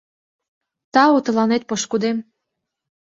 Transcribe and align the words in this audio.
Тау 0.93 1.15
тыланет, 1.25 1.63
пошкудем! 1.69 2.17